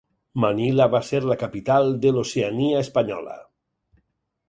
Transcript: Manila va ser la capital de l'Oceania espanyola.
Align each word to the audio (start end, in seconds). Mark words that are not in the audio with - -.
Manila 0.43 0.87
va 0.93 1.01
ser 1.09 1.19
la 1.33 1.37
capital 1.43 1.93
de 2.07 2.17
l'Oceania 2.17 2.83
espanyola. 2.89 3.41